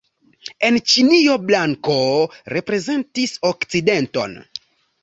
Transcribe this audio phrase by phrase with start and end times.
[0.69, 1.99] En Ĉinio blanko
[2.55, 4.37] reprezentis okcidenton.